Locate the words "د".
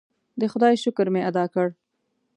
0.39-0.41